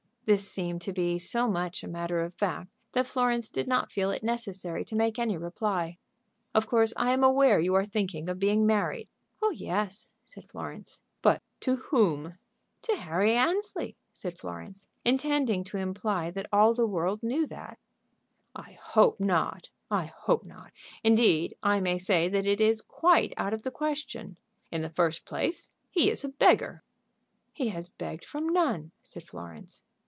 [0.25, 4.11] This seemed to be so much a matter of fact that Florence did not feel
[4.11, 5.97] it necessary to make any reply.
[6.55, 9.09] "Of course I am aware you are thinking of being married."
[9.41, 11.01] "Oh yes," said Florence.
[11.21, 12.35] "But to whom?"
[12.83, 17.77] "To Harry Annesley," said Florence, intending to imply that all the world knew that.
[18.55, 20.71] "I hope not; I hope not.
[21.03, 24.37] Indeed, I may say that it is quite out of the question.
[24.71, 26.83] In the first place, he is a beggar."
[27.51, 29.81] "He has begged from none," said Florence.